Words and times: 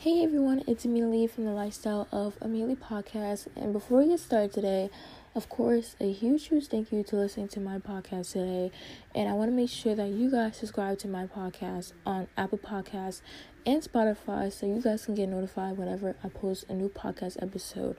Hey 0.00 0.22
everyone, 0.22 0.62
it's 0.68 0.84
Amelie 0.84 1.26
from 1.26 1.44
the 1.44 1.50
Lifestyle 1.50 2.06
of 2.12 2.38
Amelie 2.40 2.76
podcast. 2.76 3.48
And 3.56 3.72
before 3.72 3.98
we 3.98 4.06
get 4.06 4.20
started 4.20 4.52
today, 4.52 4.90
of 5.34 5.48
course, 5.48 5.96
a 5.98 6.12
huge, 6.12 6.46
huge 6.46 6.68
thank 6.68 6.92
you 6.92 7.02
to 7.02 7.16
listening 7.16 7.48
to 7.48 7.58
my 7.58 7.80
podcast 7.80 8.34
today. 8.34 8.70
And 9.12 9.28
I 9.28 9.32
want 9.32 9.50
to 9.50 9.56
make 9.56 9.68
sure 9.68 9.96
that 9.96 10.10
you 10.10 10.30
guys 10.30 10.56
subscribe 10.56 10.98
to 11.00 11.08
my 11.08 11.26
podcast 11.26 11.94
on 12.06 12.28
Apple 12.36 12.58
Podcasts 12.58 13.22
and 13.66 13.82
Spotify 13.82 14.52
so 14.52 14.66
you 14.66 14.80
guys 14.80 15.04
can 15.04 15.16
get 15.16 15.28
notified 15.30 15.76
whenever 15.76 16.14
I 16.22 16.28
post 16.28 16.66
a 16.68 16.74
new 16.74 16.90
podcast 16.90 17.42
episode. 17.42 17.96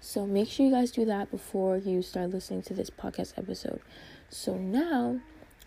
So 0.00 0.26
make 0.26 0.48
sure 0.48 0.66
you 0.66 0.72
guys 0.72 0.90
do 0.90 1.04
that 1.04 1.30
before 1.30 1.76
you 1.76 2.02
start 2.02 2.30
listening 2.30 2.62
to 2.62 2.74
this 2.74 2.90
podcast 2.90 3.38
episode. 3.38 3.82
So 4.30 4.56
now, 4.56 5.20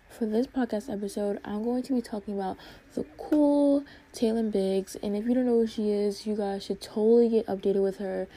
for 0.09 0.25
this 0.25 0.47
podcast 0.47 0.91
episode, 0.91 1.39
I'm 1.45 1.63
going 1.63 1.83
to 1.83 1.93
be 1.93 2.01
talking 2.01 2.33
about 2.33 2.57
the 2.95 3.05
cool 3.17 3.85
Taylor 4.11 4.43
Biggs. 4.43 4.97
And 5.01 5.15
if 5.15 5.25
you 5.25 5.33
don't 5.33 5.45
know 5.45 5.59
who 5.59 5.67
she 5.67 5.89
is, 5.89 6.25
you 6.25 6.35
guys 6.35 6.65
should 6.65 6.81
totally 6.81 7.29
get 7.29 7.47
updated 7.47 7.83
with 7.83 7.97
her. 7.97 8.27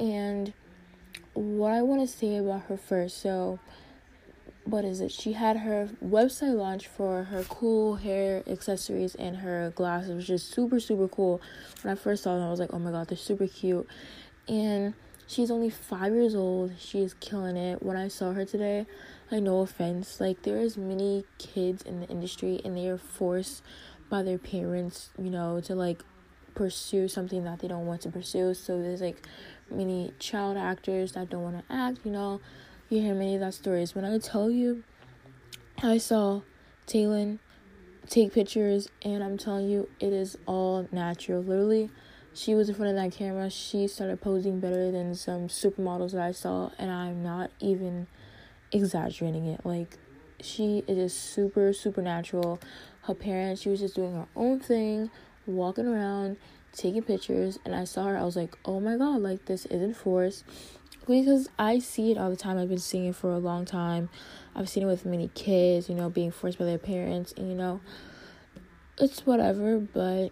And 0.00 0.52
what 1.34 1.72
I 1.72 1.82
want 1.82 2.00
to 2.02 2.06
say 2.06 2.36
about 2.36 2.62
her 2.62 2.76
first. 2.76 3.20
So, 3.20 3.58
what 4.64 4.84
is 4.84 5.00
it? 5.00 5.10
She 5.10 5.32
had 5.32 5.58
her 5.58 5.88
website 6.04 6.54
launch 6.54 6.86
for 6.86 7.24
her 7.24 7.42
cool 7.44 7.96
hair 7.96 8.42
accessories 8.46 9.14
and 9.14 9.36
her 9.36 9.72
glasses, 9.74 10.14
which 10.14 10.30
is 10.30 10.42
super, 10.42 10.78
super 10.78 11.08
cool. 11.08 11.40
When 11.82 11.92
I 11.92 11.94
first 11.96 12.22
saw 12.24 12.34
them, 12.34 12.46
I 12.46 12.50
was 12.50 12.60
like, 12.60 12.72
oh 12.72 12.78
my 12.78 12.90
god, 12.90 13.08
they're 13.08 13.18
super 13.18 13.46
cute. 13.46 13.88
And 14.48 14.94
she's 15.32 15.50
only 15.50 15.70
five 15.70 16.12
years 16.12 16.34
old. 16.34 16.72
She 16.78 17.00
is 17.00 17.14
killing 17.14 17.56
it. 17.56 17.82
When 17.82 17.96
I 17.96 18.08
saw 18.08 18.32
her 18.32 18.44
today, 18.44 18.86
like 19.30 19.42
no 19.42 19.60
offense, 19.60 20.20
like 20.20 20.42
there 20.42 20.58
is 20.58 20.76
many 20.76 21.24
kids 21.38 21.82
in 21.82 22.00
the 22.00 22.08
industry 22.08 22.60
and 22.64 22.76
they 22.76 22.86
are 22.88 22.98
forced 22.98 23.62
by 24.10 24.22
their 24.22 24.38
parents, 24.38 25.10
you 25.18 25.30
know, 25.30 25.60
to 25.62 25.74
like 25.74 26.02
pursue 26.54 27.08
something 27.08 27.44
that 27.44 27.60
they 27.60 27.68
don't 27.68 27.86
want 27.86 28.02
to 28.02 28.10
pursue. 28.10 28.52
So 28.52 28.80
there's 28.80 29.00
like 29.00 29.26
many 29.70 30.12
child 30.18 30.58
actors 30.58 31.12
that 31.12 31.30
don't 31.30 31.42
want 31.42 31.66
to 31.66 31.74
act, 31.74 32.00
you 32.04 32.10
know. 32.10 32.40
You 32.90 33.00
hear 33.00 33.14
many 33.14 33.34
of 33.34 33.40
that 33.40 33.54
stories. 33.54 33.94
When 33.94 34.04
I 34.04 34.18
tell 34.18 34.50
you 34.50 34.84
I 35.82 35.96
saw 35.96 36.42
Taylor 36.86 37.38
take 38.08 38.34
pictures 38.34 38.88
and 39.02 39.24
I'm 39.24 39.38
telling 39.38 39.68
you 39.70 39.88
it 39.98 40.12
is 40.12 40.36
all 40.44 40.86
natural. 40.92 41.42
Literally 41.42 41.90
she 42.34 42.54
was 42.54 42.68
in 42.68 42.74
front 42.74 42.90
of 42.90 42.96
that 42.96 43.16
camera, 43.16 43.50
she 43.50 43.86
started 43.86 44.20
posing 44.20 44.60
better 44.60 44.90
than 44.90 45.14
some 45.14 45.48
supermodels 45.48 46.12
that 46.12 46.22
I 46.22 46.32
saw 46.32 46.70
and 46.78 46.90
I'm 46.90 47.22
not 47.22 47.50
even 47.60 48.06
exaggerating 48.72 49.46
it. 49.46 49.64
Like 49.64 49.98
she 50.40 50.82
is 50.86 50.96
just 50.96 51.32
super 51.32 51.72
supernatural. 51.72 52.60
Her 53.02 53.14
parents, 53.14 53.62
she 53.62 53.68
was 53.68 53.80
just 53.80 53.94
doing 53.94 54.14
her 54.14 54.26
own 54.36 54.60
thing, 54.60 55.10
walking 55.46 55.86
around, 55.86 56.36
taking 56.72 57.02
pictures, 57.02 57.58
and 57.64 57.74
I 57.74 57.84
saw 57.84 58.06
her. 58.06 58.16
I 58.16 58.24
was 58.24 58.36
like, 58.36 58.56
oh 58.64 58.80
my 58.80 58.96
god, 58.96 59.20
like 59.20 59.44
this 59.46 59.66
isn't 59.66 59.94
forced. 59.94 60.44
Because 61.06 61.48
I 61.58 61.80
see 61.80 62.12
it 62.12 62.18
all 62.18 62.30
the 62.30 62.36
time. 62.36 62.58
I've 62.58 62.68
been 62.68 62.78
seeing 62.78 63.06
it 63.06 63.16
for 63.16 63.32
a 63.32 63.38
long 63.38 63.64
time. 63.64 64.08
I've 64.54 64.68
seen 64.68 64.84
it 64.84 64.86
with 64.86 65.04
many 65.04 65.28
kids, 65.34 65.88
you 65.88 65.96
know, 65.96 66.08
being 66.08 66.30
forced 66.30 66.58
by 66.58 66.64
their 66.64 66.78
parents, 66.78 67.32
and 67.36 67.48
you 67.48 67.56
know, 67.56 67.80
it's 68.98 69.26
whatever. 69.26 69.78
But 69.78 70.28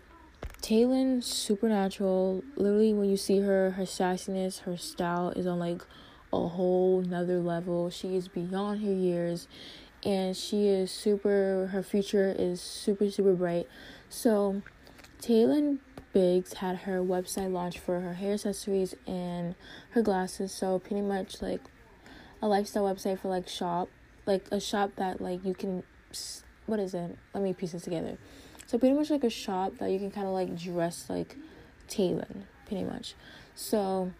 Taylor, 0.60 1.20
supernatural. 1.20 2.44
Literally, 2.56 2.92
when 2.92 3.08
you 3.08 3.16
see 3.16 3.40
her, 3.40 3.72
her 3.72 3.84
sassiness, 3.84 4.60
her 4.60 4.76
style 4.76 5.30
is 5.30 5.46
on 5.46 5.58
like 5.58 5.82
a 6.32 6.48
whole 6.48 7.02
nother 7.02 7.40
level. 7.40 7.90
She 7.90 8.16
is 8.16 8.28
beyond 8.28 8.82
her 8.82 8.92
years 8.92 9.48
and 10.04 10.36
she 10.36 10.68
is 10.68 10.90
super 10.90 11.68
her 11.72 11.82
future 11.82 12.34
is 12.38 12.60
super 12.60 13.10
super 13.10 13.34
bright. 13.34 13.68
So 14.08 14.62
Taylor 15.20 15.76
Biggs 16.12 16.54
had 16.54 16.78
her 16.78 17.00
website 17.00 17.52
launch 17.52 17.78
for 17.78 18.00
her 18.00 18.14
hair 18.14 18.34
accessories 18.34 18.94
and 19.06 19.54
her 19.90 20.02
glasses. 20.02 20.52
So 20.52 20.78
pretty 20.78 21.02
much 21.02 21.42
like 21.42 21.60
a 22.42 22.48
lifestyle 22.48 22.84
website 22.84 23.20
for 23.20 23.28
like 23.28 23.48
shop, 23.48 23.88
like 24.26 24.46
a 24.50 24.60
shop 24.60 24.92
that 24.96 25.20
like 25.20 25.44
you 25.44 25.54
can 25.54 25.82
what 26.66 26.80
is 26.80 26.94
it? 26.94 27.16
Let 27.34 27.42
me 27.42 27.52
piece 27.52 27.72
this 27.72 27.82
together. 27.82 28.18
So 28.70 28.78
pretty 28.78 28.94
much 28.94 29.10
like 29.10 29.24
a 29.24 29.30
shop 29.30 29.78
that 29.78 29.90
you 29.90 29.98
can 29.98 30.12
kind 30.12 30.28
of 30.28 30.32
like 30.32 30.56
dress 30.56 31.06
like 31.08 31.34
Taylor, 31.88 32.28
pretty 32.68 32.84
much. 32.84 33.16
So 33.56 34.12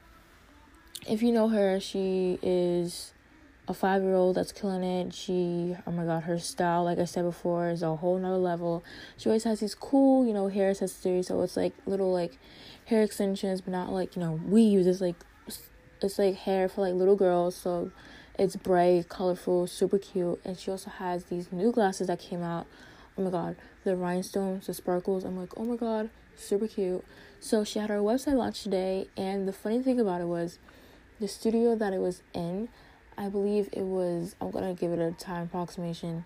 if 1.07 1.23
you 1.23 1.31
know 1.31 1.51
her, 1.51 1.79
she 1.79 2.37
is 2.43 3.13
a 3.69 3.75
five 3.75 4.03
year 4.03 4.17
old 4.17 4.35
that's 4.35 4.51
killing 4.51 4.83
it. 4.83 5.15
She, 5.15 5.77
oh 5.87 5.93
my 5.93 6.05
god, 6.05 6.25
her 6.25 6.37
style, 6.41 6.83
like 6.83 6.99
I 6.99 7.05
said 7.05 7.23
before, 7.23 7.69
is 7.69 7.85
a 7.85 7.95
whole 7.95 8.19
nother 8.19 8.39
level. 8.39 8.83
She 9.17 9.29
always 9.29 9.45
has 9.45 9.61
these 9.61 9.77
cool, 9.77 10.27
you 10.27 10.33
know, 10.33 10.49
hair 10.49 10.71
accessories. 10.71 11.29
So 11.29 11.41
it's 11.43 11.57
like 11.57 11.73
little 11.87 12.13
like 12.13 12.37
hair 12.87 13.05
extensions, 13.05 13.61
but 13.61 13.71
not 13.71 13.93
like, 13.93 14.17
you 14.17 14.21
know, 14.21 14.41
weaves. 14.45 14.89
It's 14.89 15.01
like, 15.01 15.15
it's 16.03 16.19
like 16.19 16.35
hair 16.35 16.69
for 16.69 16.81
like 16.81 16.95
little 16.95 17.15
girls. 17.15 17.55
So 17.55 17.93
it's 18.37 18.57
bright, 18.57 19.09
colorful, 19.09 19.69
super 19.69 19.99
cute. 19.99 20.41
And 20.45 20.59
she 20.59 20.73
also 20.73 20.91
has 20.91 21.27
these 21.27 21.53
new 21.53 21.71
glasses 21.71 22.09
that 22.09 22.19
came 22.19 22.43
out. 22.43 22.67
Oh 23.19 23.23
my 23.23 23.31
god, 23.31 23.57
the 23.85 23.97
rhinestones, 23.97 24.67
the 24.67 24.75
sparkles. 24.75 25.25
I'm 25.25 25.39
like, 25.39 25.51
oh 25.57 25.65
my 25.65 25.77
god, 25.77 26.11
super 26.37 26.67
cute. 26.67 27.05
So 27.41 27.65
she 27.65 27.79
had 27.79 27.91
her 27.91 27.99
website 27.99 28.35
launch 28.35 28.63
today. 28.63 29.09
And 29.17 29.47
the 29.47 29.53
funny 29.53 29.83
thing 29.83 30.01
about 30.01 30.21
it 30.21 30.27
was, 30.27 30.59
the 31.21 31.29
studio 31.29 31.75
that 31.77 31.93
it 31.93 32.01
was 32.01 32.23
in, 32.33 32.69
I 33.19 33.29
believe 33.29 33.69
it 33.73 33.83
was, 33.83 34.35
I'm 34.41 34.51
gonna 34.51 34.75
give 34.75 34.93
it 34.93 34.99
a 34.99 35.13
time 35.13 35.45
approximation, 35.45 36.25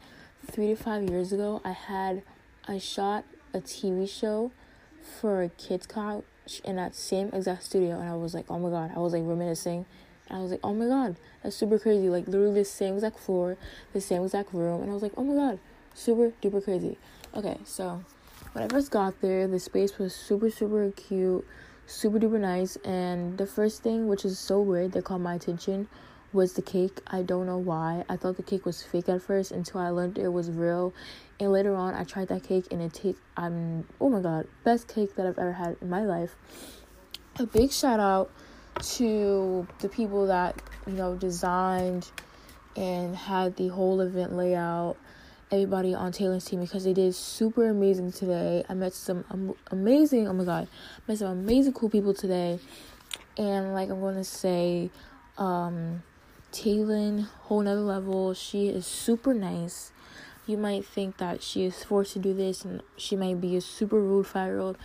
three 0.51 0.69
to 0.69 0.77
five 0.77 1.03
years 1.09 1.33
ago, 1.33 1.61
I 1.65 1.73
had, 1.73 2.23
I 2.69 2.79
shot 2.79 3.25
a 3.53 3.61
TV 3.61 4.09
show 4.09 4.53
for 5.21 5.43
a 5.43 5.49
kids 5.49 5.87
couch 5.87 6.25
in 6.65 6.77
that 6.77 6.95
same 6.95 7.31
exact 7.33 7.65
studio, 7.65 7.99
and 7.99 8.09
I 8.09 8.15
was 8.15 8.35
like, 8.35 8.47
oh 8.49 8.59
my 8.59 8.71
god, 8.71 8.93
I 8.95 8.99
was 8.99 9.13
like 9.13 9.23
reminiscing. 9.25 9.87
And 10.29 10.39
I 10.39 10.43
was 10.43 10.51
like, 10.51 10.61
oh 10.63 10.73
my 10.73 10.87
god, 10.87 11.17
that's 11.43 11.57
super 11.57 11.79
crazy. 11.79 12.09
Like, 12.09 12.27
literally 12.27 12.61
the 12.61 12.65
same 12.65 12.95
exact 12.95 13.19
floor, 13.19 13.57
the 13.93 14.01
same 14.01 14.23
exact 14.25 14.55
room. 14.55 14.83
And 14.83 14.91
I 14.91 14.95
was 14.95 15.03
like, 15.03 15.13
oh 15.17 15.25
my 15.25 15.35
god, 15.35 15.59
super 15.95 16.33
duper 16.43 16.63
crazy. 16.63 16.99
Okay, 17.35 17.59
so 17.65 18.03
when 18.53 18.65
I 18.65 18.69
first 18.69 18.91
got 18.91 19.21
there, 19.21 19.47
the 19.49 19.59
space 19.59 19.99
was 19.99 20.15
super, 20.15 20.51
super 20.51 20.91
cute 20.91 21.45
super 21.87 22.19
duper 22.19 22.41
nice. 22.41 22.77
And 22.77 23.37
the 23.39 23.47
first 23.47 23.83
thing, 23.83 24.09
which 24.09 24.25
is 24.25 24.39
so 24.39 24.61
weird, 24.61 24.93
that 24.93 25.05
caught 25.05 25.21
my 25.21 25.35
attention 25.35 25.89
was 26.33 26.55
the 26.55 26.63
cake. 26.63 27.01
I 27.07 27.23
don't 27.23 27.47
know 27.47 27.59
why. 27.59 28.05
I 28.09 28.17
thought 28.17 28.37
the 28.37 28.43
cake 28.43 28.67
was 28.67 28.83
fake 28.83 29.09
at 29.09 29.23
first 29.23 29.53
until 29.53 29.81
I 29.81 29.91
learned 29.91 30.19
it 30.19 30.29
was 30.29 30.51
real. 30.51 30.93
And 31.41 31.53
later 31.53 31.75
on, 31.75 31.95
I 31.95 32.05
tried 32.05 32.29
that 32.29 32.45
cake 32.45 32.67
and 32.71 32.81
it 32.81 32.93
tastes, 32.93 33.21
I'm, 33.37 33.87
oh 34.01 34.09
my 34.09 34.21
god, 34.21 34.47
best 34.65 34.89
cake 34.89 35.15
that 35.17 35.27
I've 35.27 35.39
ever 35.39 35.53
had 35.53 35.77
in 35.81 35.91
my 35.91 36.05
life. 36.05 36.35
A 37.39 37.47
big 37.47 37.73
shout 37.73 38.01
out 38.01 38.31
to 38.97 39.67
the 39.81 39.89
people 39.89 40.27
that, 40.27 40.61
you 40.87 40.95
know, 40.95 41.15
designed 41.15 42.11
and 42.77 43.15
had 43.15 43.57
the 43.57 43.69
whole 43.69 44.01
event 44.01 44.35
layout 44.35 44.97
everybody 45.55 45.95
on 45.95 46.11
Taylor's 46.11 46.45
team 46.45 46.61
because 46.61 46.85
they 46.85 46.93
did 46.93 47.15
super 47.15 47.69
amazing 47.69 48.13
today. 48.13 48.65
I 48.69 48.75
met 48.75 48.93
some 48.93 49.55
amazing, 49.71 50.27
oh 50.27 50.33
my 50.33 50.45
god, 50.45 50.69
met 51.07 51.19
some 51.19 51.29
amazing 51.29 51.73
cool 51.73 51.89
people 51.89 52.13
today. 52.13 52.59
And 53.39 53.73
like 53.73 53.89
I'm 53.89 54.01
going 54.01 54.17
to 54.17 54.25
say, 54.25 54.91
um, 55.39 56.03
Taylor, 56.51 57.29
whole 57.43 57.63
nother 57.63 57.81
level. 57.81 58.35
She 58.35 58.69
is 58.69 58.87
super 58.87 59.33
nice. 59.33 59.93
You 60.47 60.57
might 60.57 60.85
think 60.85 61.19
that 61.19 61.43
she 61.43 61.65
is 61.65 61.83
forced 61.85 62.13
to 62.15 62.19
do 62.19 62.35
this 62.35 62.65
and 62.65 62.83
she 62.97 63.17
might 63.17 63.41
be 63.41 63.57
a 63.57 63.61
super 63.61 64.01
rude 64.01 64.27
five 64.27 64.49
year 64.49 64.59
old. 64.59 64.77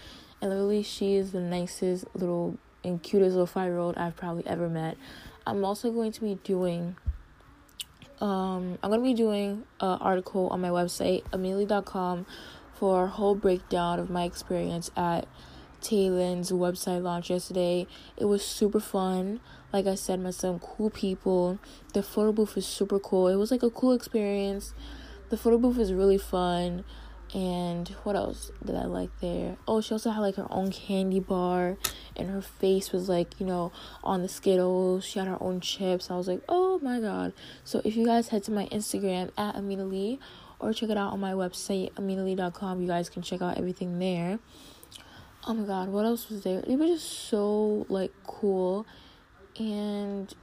And 0.42 0.52
literally, 0.52 0.84
she 0.84 1.16
is 1.16 1.32
the 1.32 1.42
nicest 1.42 2.06
little 2.14 2.58
and 2.84 3.02
cutest 3.02 3.32
little 3.32 3.46
five 3.46 3.68
year 3.68 3.78
old 3.78 3.98
I've 3.98 4.16
probably 4.16 4.46
ever 4.48 4.70
met. 4.70 4.98
I'm 5.46 5.66
also 5.66 5.92
going 5.92 6.12
to 6.14 6.22
be 6.22 6.36
doing 6.44 6.96
um, 8.22 8.78
I'm 8.84 8.90
gonna 8.92 9.04
be 9.04 9.14
doing 9.14 9.64
an 9.80 9.98
article 10.00 10.48
on 10.48 10.62
my 10.62 10.70
website, 10.70 11.24
amelie.com, 11.32 12.26
for 12.74 13.06
a 13.06 13.08
whole 13.08 13.36
breakdown 13.36 14.00
of 14.00 14.10
my 14.10 14.24
experience 14.24 14.92
at 14.96 15.28
Taylor's 15.82 16.52
website 16.52 17.02
launch 17.02 17.30
yesterday. 17.30 17.88
It 18.18 18.26
was 18.26 18.44
super 18.44 18.80
fun. 18.80 19.40
Like 19.72 19.86
I 19.86 19.96
said, 19.96 20.20
met 20.20 20.36
some 20.36 20.60
cool 20.60 20.90
people. 20.90 21.60
The 21.94 22.04
photo 22.04 22.32
booth 22.32 22.56
was 22.56 22.66
super 22.66 23.00
cool. 23.00 23.28
It 23.28 23.36
was 23.36 23.52
like 23.52 23.64
a 23.64 23.70
cool 23.70 23.94
experience. 23.94 24.74
The 25.30 25.38
photo 25.38 25.58
booth 25.58 25.78
was 25.78 25.94
really 25.94 26.18
fun. 26.18 26.84
And 27.34 27.88
what 28.04 28.16
else 28.16 28.52
did 28.66 28.76
I 28.76 28.86
like 28.86 29.12
there? 29.22 29.58
Oh, 29.68 29.82
she 29.82 29.94
also 29.94 30.10
had 30.10 30.22
like 30.22 30.36
her 30.36 30.48
own 30.50 30.72
candy 30.72 31.20
bar, 31.20 31.78
and 32.16 32.30
her 32.30 32.42
face 32.42 32.92
was 32.92 33.08
like, 33.08 33.40
you 33.40 33.46
know, 33.46 33.72
on 34.04 34.24
the 34.24 34.28
Skittles. 34.28 35.06
She 35.06 35.20
had 35.20 35.28
her 35.28 35.38
own 35.40 35.62
chips. 35.62 36.10
I 36.10 36.16
was 36.16 36.28
like, 36.28 36.42
oh 36.50 36.80
my 36.80 37.00
god. 37.00 37.34
So 37.64 37.82
if 37.86 37.96
you 37.96 38.04
guys 38.06 38.30
head 38.30 38.44
to 38.46 38.52
my 38.52 38.66
Instagram 38.68 39.32
at 39.38 39.56
Amina 39.56 39.86
Lee 39.86 40.20
or 40.60 40.74
check 40.74 40.90
it 40.90 40.98
out 40.98 41.14
on 41.14 41.20
my 41.20 41.34
website, 41.34 41.94
aminalee.com, 41.94 42.82
you 42.82 42.88
guys 42.88 43.10
can 43.10 43.22
check 43.22 43.42
out 43.44 43.58
everything 43.58 44.00
there. 44.00 44.40
Oh 45.46 45.54
my 45.54 45.68
god, 45.68 45.90
what 45.90 46.06
else 46.06 46.30
was 46.30 46.44
there? 46.44 46.64
It 46.68 46.78
was 46.78 47.00
just 47.00 47.30
so 47.30 47.86
like 47.90 48.12
cool 48.26 48.88
and 49.58 50.34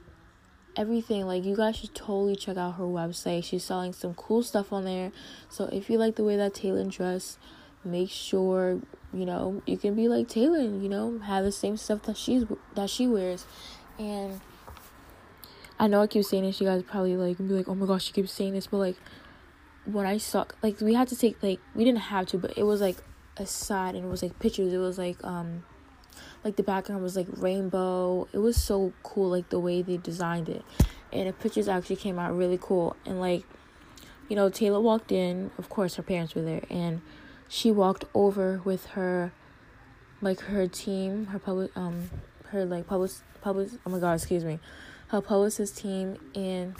everything. 0.77 1.25
Like 1.25 1.43
you 1.43 1.55
guys 1.55 1.75
should 1.77 1.93
totally 1.93 2.35
check 2.35 2.55
out 2.55 2.75
her 2.75 2.85
website. 2.85 3.43
She's 3.43 3.63
selling 3.63 3.91
some 3.91 4.13
cool 4.13 4.43
stuff 4.43 4.71
on 4.71 4.85
there. 4.85 5.11
So 5.49 5.65
if 5.65 5.89
you 5.89 5.97
like 5.97 6.15
the 6.15 6.23
way 6.23 6.37
that 6.37 6.53
Taylor 6.53 6.85
dress, 6.85 7.37
make 7.83 8.09
sure 8.09 8.79
you 9.13 9.25
know, 9.25 9.61
you 9.65 9.77
can 9.77 9.95
be 9.95 10.07
like 10.07 10.27
Taylor, 10.27 10.59
you 10.59 10.89
know, 10.89 11.19
have 11.19 11.43
the 11.43 11.51
same 11.51 11.77
stuff 11.77 12.03
that 12.03 12.17
she's 12.17 12.43
that 12.75 12.89
she 12.89 13.07
wears, 13.07 13.45
and 13.97 14.41
I 15.79 15.87
know 15.87 16.01
I 16.01 16.07
keep 16.07 16.25
saying 16.25 16.43
this. 16.43 16.59
You 16.59 16.67
guys 16.67 16.83
probably 16.83 17.15
like 17.15 17.37
be 17.37 17.45
like, 17.45 17.67
oh 17.67 17.75
my 17.75 17.85
gosh, 17.85 18.05
she 18.05 18.13
keeps 18.13 18.31
saying 18.31 18.53
this, 18.53 18.67
but 18.67 18.77
like 18.77 18.95
when 19.85 20.05
I 20.05 20.17
saw 20.17 20.45
like 20.61 20.81
we 20.81 20.93
had 20.93 21.07
to 21.09 21.15
take 21.15 21.41
like 21.41 21.59
we 21.73 21.85
didn't 21.85 22.01
have 22.01 22.27
to, 22.27 22.37
but 22.37 22.57
it 22.57 22.63
was 22.63 22.81
like 22.81 22.97
a 23.37 23.45
side 23.45 23.95
and 23.95 24.05
it 24.05 24.09
was 24.09 24.21
like 24.21 24.37
pictures. 24.39 24.73
It 24.73 24.77
was 24.77 24.97
like 24.97 25.23
um 25.23 25.63
like 26.47 26.55
the 26.55 26.63
background 26.63 27.03
was 27.03 27.17
like 27.17 27.27
rainbow. 27.29 28.25
It 28.31 28.37
was 28.37 28.55
so 28.55 28.93
cool, 29.03 29.31
like 29.31 29.49
the 29.49 29.59
way 29.59 29.81
they 29.81 29.97
designed 29.97 30.47
it, 30.47 30.63
and 31.11 31.27
the 31.27 31.33
pictures 31.33 31.67
actually 31.67 31.97
came 31.97 32.17
out 32.17 32.33
really 32.33 32.57
cool. 32.59 32.95
And 33.05 33.19
like, 33.19 33.43
you 34.29 34.37
know, 34.37 34.49
Taylor 34.49 34.79
walked 34.79 35.11
in. 35.11 35.51
Of 35.57 35.67
course, 35.67 35.95
her 35.95 36.03
parents 36.03 36.35
were 36.35 36.43
there, 36.43 36.63
and 36.69 37.01
she 37.49 37.69
walked 37.69 38.05
over 38.13 38.61
with 38.63 38.85
her, 38.87 39.33
like 40.21 40.39
her 40.39 40.67
team, 40.67 41.25
her 41.27 41.39
public, 41.39 41.75
um, 41.75 42.11
her 42.51 42.63
like 42.63 42.87
public, 42.87 43.11
public. 43.41 43.67
Oh 43.85 43.89
my 43.89 43.99
god, 43.99 44.13
excuse 44.13 44.45
me, 44.45 44.59
her 45.09 45.19
publicist 45.19 45.77
team, 45.77 46.17
and 46.33 46.75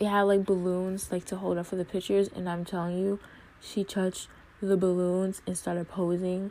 it 0.00 0.06
had 0.06 0.22
like 0.22 0.44
balloons 0.44 1.12
like 1.12 1.24
to 1.26 1.36
hold 1.36 1.56
up 1.56 1.66
for 1.66 1.76
the 1.76 1.84
pictures. 1.84 2.30
And 2.34 2.48
I'm 2.48 2.64
telling 2.64 2.98
you, 2.98 3.20
she 3.60 3.84
touched 3.84 4.26
the 4.60 4.76
balloons 4.76 5.40
and 5.46 5.56
started 5.56 5.88
posing, 5.88 6.50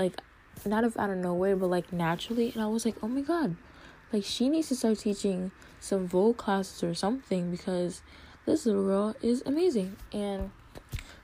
like 0.00 0.20
not 0.64 0.84
of 0.84 0.96
out 0.96 1.10
of 1.10 1.18
nowhere, 1.18 1.56
but 1.56 1.66
like 1.66 1.92
naturally. 1.92 2.52
And 2.52 2.62
I 2.62 2.66
was 2.66 2.84
like, 2.84 2.96
oh 3.02 3.08
my 3.08 3.20
god, 3.20 3.56
like 4.12 4.24
she 4.24 4.48
needs 4.48 4.68
to 4.68 4.76
start 4.76 4.98
teaching 4.98 5.50
some 5.80 6.06
Vogue 6.06 6.36
classes 6.36 6.82
or 6.82 6.94
something 6.94 7.50
because 7.50 8.02
this 8.46 8.66
little 8.66 8.84
girl 8.84 9.14
is 9.22 9.42
amazing. 9.44 9.96
And 10.12 10.50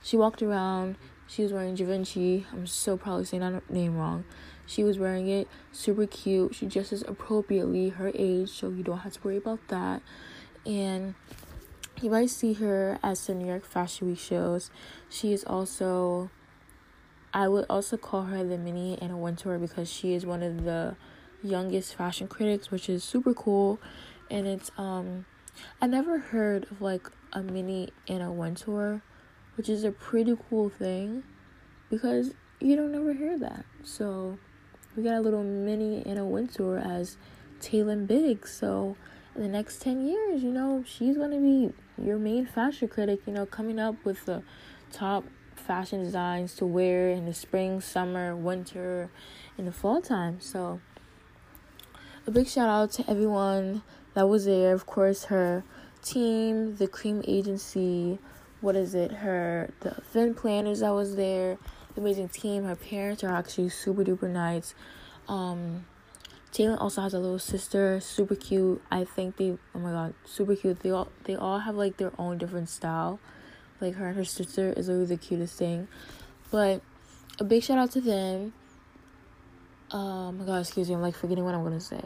she 0.03 0.17
walked 0.17 0.41
around. 0.41 0.97
She 1.27 1.41
was 1.41 1.51
wearing 1.51 1.75
Givenchy. 1.75 2.45
I'm 2.51 2.67
so 2.67 2.97
probably 2.97 3.25
saying 3.25 3.41
that 3.41 3.69
name 3.69 3.97
wrong. 3.97 4.25
She 4.65 4.83
was 4.83 4.99
wearing 4.99 5.27
it 5.27 5.47
super 5.71 6.05
cute. 6.05 6.55
She 6.55 6.65
dresses 6.65 7.03
appropriately 7.07 7.89
her 7.89 8.11
age, 8.13 8.49
so 8.49 8.69
you 8.69 8.83
don't 8.83 8.99
have 8.99 9.13
to 9.13 9.19
worry 9.23 9.37
about 9.37 9.67
that. 9.69 10.01
And 10.65 11.15
you 12.01 12.09
might 12.09 12.29
see 12.29 12.53
her 12.53 12.99
at 13.03 13.17
some 13.17 13.39
New 13.39 13.47
York 13.47 13.65
Fashion 13.65 14.07
Week 14.07 14.19
shows. 14.19 14.71
She 15.09 15.33
is 15.33 15.43
also 15.43 16.29
I 17.33 17.47
would 17.47 17.65
also 17.69 17.97
call 17.97 18.23
her 18.23 18.43
the 18.43 18.57
mini 18.57 18.97
Anna 19.01 19.17
Wintour 19.17 19.57
because 19.57 19.91
she 19.91 20.13
is 20.13 20.25
one 20.25 20.43
of 20.43 20.63
the 20.63 20.95
youngest 21.41 21.95
fashion 21.95 22.27
critics, 22.27 22.69
which 22.69 22.87
is 22.87 23.03
super 23.03 23.33
cool. 23.33 23.79
And 24.29 24.45
it's 24.45 24.71
um 24.77 25.25
I 25.81 25.87
never 25.87 26.19
heard 26.19 26.65
of 26.71 26.81
like 26.81 27.09
a 27.31 27.41
mini 27.41 27.89
Anna 28.07 28.31
Wintour, 28.31 29.01
which 29.55 29.69
is 29.69 29.83
a 29.83 29.91
pretty 29.91 30.37
cool 30.49 30.69
thing 30.69 31.23
because 31.89 32.33
you 32.59 32.75
don't 32.75 32.93
ever 32.93 33.13
hear 33.13 33.37
that. 33.39 33.65
So 33.83 34.37
we 34.95 35.03
got 35.03 35.15
a 35.15 35.21
little 35.21 35.43
mini 35.43 36.05
Anna 36.05 36.25
Wintour 36.25 36.77
as 36.77 37.17
Taylor 37.59 37.95
Biggs. 37.95 38.51
So 38.51 38.95
in 39.35 39.41
the 39.41 39.47
next 39.47 39.81
10 39.81 40.05
years, 40.05 40.43
you 40.43 40.51
know, 40.51 40.83
she's 40.85 41.17
going 41.17 41.31
to 41.31 41.39
be 41.39 41.73
your 42.03 42.17
main 42.17 42.45
fashion 42.45 42.87
critic, 42.87 43.21
you 43.25 43.33
know, 43.33 43.45
coming 43.45 43.79
up 43.79 43.95
with 44.05 44.25
the 44.25 44.43
top 44.91 45.23
fashion 45.55 46.03
designs 46.03 46.55
to 46.55 46.65
wear 46.65 47.09
in 47.09 47.25
the 47.25 47.33
spring, 47.33 47.81
summer, 47.81 48.35
winter, 48.35 49.09
in 49.57 49.65
the 49.65 49.71
fall 49.71 50.01
time. 50.01 50.39
So, 50.39 50.79
a 52.25 52.31
big 52.31 52.47
shout 52.47 52.69
out 52.69 52.91
to 52.93 53.09
everyone 53.09 53.83
that 54.13 54.27
was 54.27 54.45
there. 54.45 54.73
Of 54.73 54.85
course, 54.85 55.25
her 55.25 55.63
team, 56.01 56.75
the 56.77 56.87
Cream 56.87 57.23
Agency, 57.27 58.19
what 58.61 58.75
is 58.75 58.95
it? 58.95 59.11
Her 59.11 59.69
the 59.81 59.97
event 59.97 60.37
planners 60.37 60.79
that 60.79 60.91
was 60.91 61.15
there, 61.15 61.57
the 61.95 62.01
amazing 62.01 62.29
team. 62.29 62.63
Her 62.63 62.75
parents 62.75 63.23
are 63.23 63.33
actually 63.33 63.69
super 63.69 64.03
duper 64.03 64.29
nice. 64.29 64.73
Um, 65.27 65.85
Taylor 66.51 66.77
also 66.79 67.01
has 67.01 67.13
a 67.13 67.19
little 67.19 67.39
sister, 67.39 67.99
super 67.99 68.35
cute. 68.35 68.81
I 68.91 69.05
think 69.05 69.37
they, 69.37 69.57
oh 69.73 69.79
my 69.79 69.91
god, 69.91 70.13
super 70.23 70.55
cute. 70.55 70.81
They 70.81 70.91
all 70.91 71.09
they 71.23 71.35
all 71.35 71.59
have 71.59 71.75
like 71.75 71.97
their 71.97 72.11
own 72.17 72.37
different 72.37 72.69
style. 72.69 73.19
Like 73.79 73.95
her 73.95 74.07
and 74.07 74.17
her 74.17 74.25
sister 74.25 74.73
is 74.75 74.89
always 74.89 75.09
the 75.09 75.17
cutest 75.17 75.57
thing. 75.57 75.87
But 76.51 76.81
a 77.39 77.43
big 77.43 77.63
shout 77.63 77.77
out 77.77 77.91
to 77.91 78.01
them. 78.01 78.53
Oh 79.91 80.31
my 80.31 80.45
god, 80.45 80.59
excuse 80.61 80.89
me, 80.89 80.95
I'm 80.95 81.01
like 81.01 81.15
forgetting 81.15 81.43
what 81.43 81.53
I'm 81.53 81.63
gonna 81.63 81.79
say. 81.79 82.01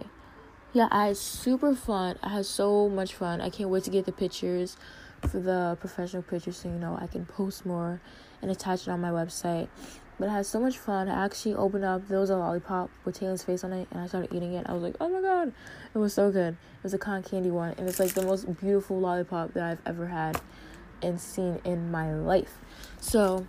Yeah, 0.74 0.88
I 0.92 1.08
had 1.08 1.18
super 1.18 1.76
fun. 1.76 2.18
I 2.22 2.30
had 2.30 2.46
so 2.46 2.90
much 2.90 3.14
fun. 3.14 3.42
I 3.42 3.50
can't 3.50 3.70
wait 3.70 3.84
to 3.86 3.90
get 3.90 4.06
the 4.06 4.12
pictures 4.12 4.78
for 5.28 5.40
the 5.40 5.78
professional 5.80 6.22
pictures 6.22 6.58
so 6.58 6.70
you 6.70 6.76
know 6.76 6.98
I 7.00 7.08
can 7.08 7.26
post 7.26 7.66
more 7.66 8.02
and 8.42 8.52
attach 8.52 8.84
it 8.84 8.90
on 8.90 9.02
my 9.02 9.10
website. 9.10 9.70
But 10.20 10.30
I 10.30 10.34
had 10.34 10.46
so 10.46 10.60
much 10.60 10.78
fun. 10.78 11.10
I 11.10 11.26
actually 11.26 11.54
opened 11.56 11.86
up, 11.86 12.08
there 12.08 12.20
was 12.20 12.32
a 12.32 12.38
lollipop 12.38 12.90
with 13.06 13.20
Taylor's 13.20 13.44
face 13.44 13.64
on 13.64 13.72
it, 13.72 13.88
and 13.92 14.02
I 14.02 14.08
started 14.08 14.34
eating 14.34 14.54
it. 14.54 14.66
I 14.68 14.74
was 14.74 14.82
like, 14.82 14.96
oh 15.00 15.10
my 15.10 15.22
god, 15.22 15.54
it 15.94 15.98
was 15.98 16.14
so 16.14 16.32
good. 16.32 16.54
It 16.54 16.84
was 16.84 16.94
a 16.94 16.98
cotton 16.98 17.24
candy 17.24 17.52
one, 17.52 17.76
and 17.78 17.88
it's 17.88 18.00
like 18.00 18.14
the 18.14 18.24
most 18.24 18.46
beautiful 18.60 19.00
lollipop 19.00 19.54
that 19.54 19.64
I've 19.64 19.80
ever 19.86 20.08
had 20.08 20.42
and 21.02 21.20
seen 21.20 21.60
in 21.64 21.92
my 21.92 22.14
life. 22.14 22.60
So, 23.00 23.48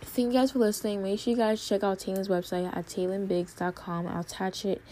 thank 0.00 0.32
you 0.32 0.40
guys 0.40 0.52
for 0.52 0.58
listening. 0.58 1.02
Make 1.02 1.20
sure 1.20 1.32
you 1.32 1.36
guys 1.36 1.66
check 1.66 1.82
out 1.82 1.98
Taylor's 1.98 2.28
website 2.28 2.74
at 2.76 2.86
taylenbiggs.com. 2.86 4.06
I'll 4.06 4.20
attach 4.20 4.64
it 4.64 4.82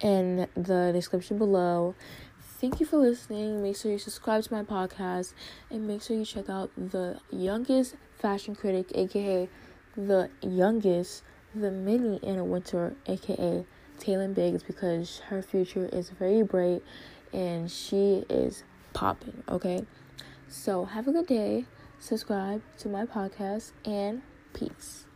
in 0.00 0.46
the 0.54 0.90
description 0.92 1.38
below. 1.38 1.94
Thank 2.60 2.80
you 2.80 2.86
for 2.86 2.96
listening. 2.96 3.62
Make 3.62 3.76
sure 3.76 3.92
you 3.92 3.98
subscribe 3.98 4.42
to 4.44 4.52
my 4.52 4.64
podcast 4.64 5.32
and 5.70 5.86
make 5.86 6.02
sure 6.02 6.16
you 6.16 6.24
check 6.24 6.48
out 6.48 6.70
the 6.76 7.20
youngest 7.30 7.94
fashion 8.18 8.54
critic, 8.54 8.90
aka 8.94 9.48
the 9.96 10.30
youngest, 10.42 11.22
the 11.54 11.70
mini 11.70 12.20
Anna 12.22 12.44
Wintour, 12.44 12.94
aka 13.06 13.64
Taylor 13.98 14.28
Biggs, 14.28 14.62
because 14.62 15.20
her 15.28 15.42
future 15.42 15.88
is 15.92 16.10
very 16.10 16.42
bright 16.42 16.82
and 17.32 17.70
she 17.70 18.24
is 18.28 18.62
popping, 18.92 19.42
okay? 19.48 19.84
So, 20.50 20.86
have 20.86 21.06
a 21.06 21.12
good 21.12 21.26
day, 21.26 21.66
subscribe 21.98 22.62
to 22.78 22.88
my 22.88 23.04
podcast, 23.04 23.72
and 23.84 24.22
peace. 24.54 25.07